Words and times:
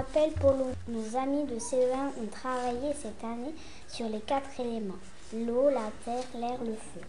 rappelle 0.00 0.32
Polo. 0.32 0.66
Nos 0.88 1.16
amis 1.16 1.44
de 1.44 1.58
CE1 1.58 2.22
ont 2.22 2.26
travaillé 2.30 2.94
cette 2.94 3.22
année 3.22 3.54
sur 3.86 4.08
les 4.08 4.20
quatre 4.20 4.48
éléments. 4.58 4.94
L'eau, 5.34 5.68
la 5.68 5.90
terre, 6.04 6.24
l'air, 6.34 6.58
le 6.64 6.72
feu. 6.72 7.00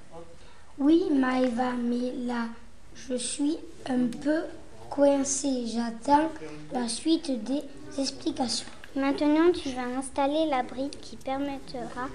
Oui, 0.78 1.06
Maëva, 1.12 1.72
mais 1.72 2.12
là, 2.26 2.48
je 2.96 3.16
suis 3.16 3.58
un 3.88 4.08
peu 4.08 4.42
coincée. 4.90 5.68
J'attends 5.68 6.30
la 6.74 6.90
suite 6.90 7.44
des 7.44 7.64
explications. 7.98 8.68
Maintenant, 8.96 9.52
tu 9.54 9.70
vas 9.70 9.98
installer 9.98 10.48
la 10.50 10.64
bride 10.64 11.00
qui 11.00 11.16
permettra 11.16 12.10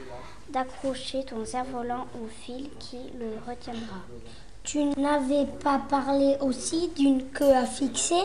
d'accrocher 0.51 1.25
ton 1.25 1.45
cerf-volant 1.47 2.07
au 2.23 2.29
fil 2.45 2.69
qui 2.79 2.99
le 3.19 3.31
retiendra. 3.49 4.03
Tu 4.63 4.85
n'avais 5.01 5.47
pas 5.63 5.81
parlé 5.89 6.37
aussi 6.41 6.91
d'une 6.97 7.25
queue 7.31 7.55
à 7.55 7.65
fixer? 7.65 8.23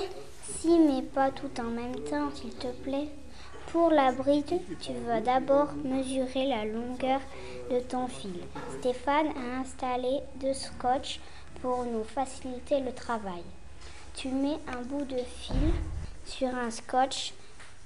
Si, 0.60 0.78
mais 0.80 1.02
pas 1.02 1.32
tout 1.32 1.52
en 1.60 1.70
même 1.72 2.00
temps, 2.02 2.30
s'il 2.34 2.54
te 2.54 2.68
plaît. 2.68 3.10
Pour 3.72 3.90
la 3.90 4.12
bride, 4.12 4.60
tu 4.80 4.92
vas 5.06 5.22
d'abord 5.22 5.70
mesurer 5.84 6.48
la 6.48 6.66
longueur 6.66 7.22
de 7.70 7.80
ton 7.80 8.08
fil. 8.08 8.42
Stéphane 8.80 9.30
a 9.30 9.62
installé 9.62 10.20
deux 10.36 10.54
scotch 10.54 11.20
pour 11.62 11.86
nous 11.86 12.04
faciliter 12.04 12.80
le 12.80 12.92
travail. 12.92 13.44
Tu 14.16 14.28
mets 14.28 14.60
un 14.68 14.82
bout 14.82 15.06
de 15.06 15.18
fil 15.18 15.72
sur 16.26 16.50
un 16.50 16.70
scotch, 16.70 17.34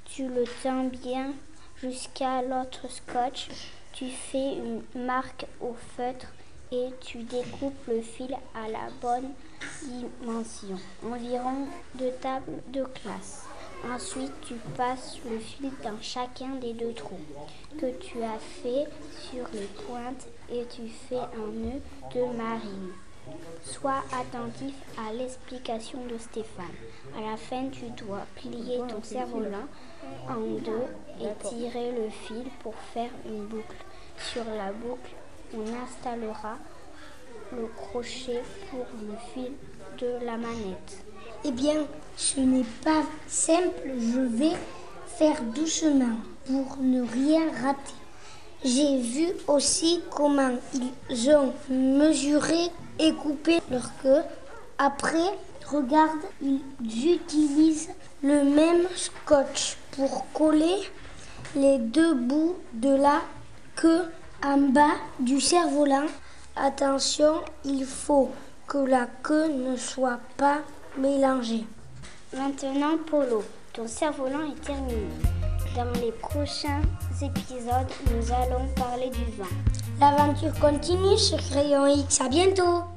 tu 0.05 0.27
le 0.27 0.44
tiens 0.62 0.86
bien 0.86 1.34
jusqu'à 1.82 2.41
l'autre 2.41 2.90
scotch, 2.90 3.50
tu 3.94 4.07
fais 4.10 4.55
une 4.55 4.82
marque 5.05 5.46
au 5.62 5.76
feutre 5.96 6.27
et 6.71 6.90
tu 7.02 7.20
découpes 7.24 7.88
le 7.88 8.02
fil 8.02 8.35
à 8.54 8.68
la 8.70 8.90
bonne 9.02 9.32
dimension, 9.84 10.77
environ 11.05 11.68
deux 11.96 12.12
tables 12.22 12.62
de 12.72 12.84
classe. 12.84 13.46
Ensuite, 13.94 14.34
tu 14.41 14.55
passes 14.76 15.20
le 15.30 15.38
fil 15.38 15.72
dans 15.84 16.02
chacun 16.02 16.55
des 16.55 16.74
deux 16.74 16.94
trous 16.94 17.20
que 17.80 17.91
tu 17.99 18.22
as 18.24 18.40
fait 18.40 18.85
sur 19.22 19.46
les 19.54 19.68
pointes 19.85 20.27
et 20.52 20.66
tu 20.66 20.88
fais 20.88 21.18
un 21.18 21.52
nœud 21.52 21.82
de 22.13 22.38
marine. 22.38 22.91
Sois 23.63 24.04
attentif 24.12 24.76
à 24.98 25.12
l'explication 25.13 26.05
de 26.05 26.18
Stéphane. 26.18 26.66
À 27.18 27.32
la 27.32 27.38
fin, 27.38 27.70
tu 27.70 27.90
dois 28.04 28.26
plier 28.35 28.79
ton 28.88 29.02
cerf-volant 29.02 29.68
en 30.29 30.40
deux 30.63 30.85
et 31.20 31.48
tirer 31.48 31.91
le 31.91 32.10
fil 32.10 32.46
pour 32.62 32.76
faire 32.94 33.10
une 33.26 33.46
boucle. 33.46 33.77
Sur 34.18 34.46
la 34.46 34.72
boucle, 34.72 35.12
on 35.57 35.84
installera 35.84 36.57
le 37.51 37.67
crochet 37.67 38.41
pour 38.70 38.85
le 39.01 39.15
fil 39.34 39.51
de 39.99 40.25
la 40.25 40.37
manette. 40.37 41.03
Eh 41.43 41.51
bien, 41.51 41.85
ce 42.17 42.39
n'est 42.39 42.65
pas 42.84 43.03
simple. 43.27 43.89
Je 43.98 44.20
vais 44.20 44.57
faire 45.17 45.41
doucement 45.41 46.17
pour 46.45 46.77
ne 46.81 47.01
rien 47.01 47.51
rater. 47.63 47.93
J'ai 48.63 48.99
vu 48.99 49.27
aussi 49.48 50.01
comment 50.09 50.55
ils 51.09 51.29
ont 51.31 51.53
mesuré 51.70 52.71
et 52.99 53.13
coupé 53.13 53.59
leur 53.70 53.91
queue. 54.01 54.23
Après, 54.77 55.37
regarde, 55.67 56.20
ils 56.41 57.13
utilisent 57.13 57.89
le 58.23 58.43
même 58.43 58.87
scotch 58.95 59.77
pour 59.91 60.26
coller 60.33 60.77
les 61.55 61.77
deux 61.77 62.15
bouts 62.15 62.55
de 62.73 62.89
la 62.89 63.21
queue 63.76 64.06
en 64.46 64.57
bas 64.72 64.95
du 65.19 65.41
cerf-volant. 65.41 66.06
Attention, 66.56 67.41
il 67.63 67.83
faut 67.85 68.31
que 68.67 68.78
la 68.78 69.07
queue 69.23 69.47
ne 69.47 69.75
soit 69.75 70.19
pas 70.38 70.59
mélangée. 70.97 71.66
Maintenant, 72.38 72.97
Polo, 73.09 73.44
ton 73.73 73.88
cerf-volant 73.88 74.51
est 74.51 74.61
terminé. 74.61 75.07
Dans 75.75 75.91
les 76.00 76.11
prochains 76.11 76.81
épisodes, 77.22 77.91
nous 78.11 78.31
allons 78.31 78.67
parler 78.75 79.09
du 79.09 79.25
vent. 79.38 79.45
L'aventure 80.00 80.53
continue 80.59 81.17
sur 81.17 81.38
Crayon 81.38 81.88
X. 81.88 82.22
À 82.22 82.29
bientôt! 82.29 82.94